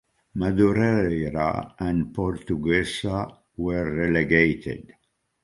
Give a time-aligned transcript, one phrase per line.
[0.35, 4.95] Madureira and Portuguesa were relegated.